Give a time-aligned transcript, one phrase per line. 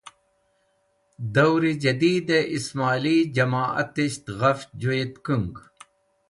[1.33, 5.51] Dawr e Jadeed e Ismoili Jamoatisht Ghafch Joyetkung